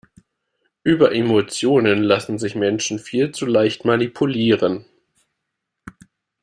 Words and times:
Über 0.83 1.11
Emotionen 1.13 2.01
lassen 2.01 2.39
sich 2.39 2.55
Menschen 2.55 2.97
viel 2.97 3.31
zu 3.33 3.45
leicht 3.45 3.85
manipulieren. 3.85 4.85